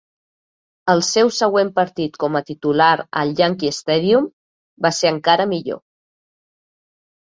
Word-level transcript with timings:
El 0.93 1.03
seu 1.07 1.29
següent 1.39 1.69
partit 1.75 2.17
com 2.25 2.41
a 2.41 2.43
titular 2.49 2.89
al 3.23 3.37
Yankee 3.43 3.75
Stadium 3.83 4.29
va 4.89 4.97
ser 5.05 5.17
encara 5.17 5.51
millor. 5.57 5.85